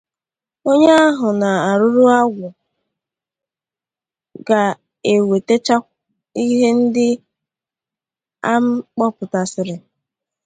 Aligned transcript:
onye 0.69 0.91
ahụ 1.05 1.27
a 1.35 1.37
na-arụrụ 1.41 2.03
agwụ 2.19 2.47
ga-ewètecha 4.47 5.75
ihe 6.43 6.69
ndị 6.79 7.07
a 8.51 8.53
m 8.63 8.65
kpọpụtasịrị 8.93 9.75